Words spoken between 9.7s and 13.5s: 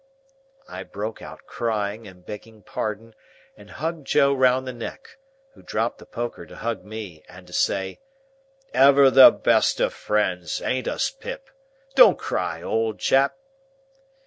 of friends; an't us, Pip? Don't cry, old chap!"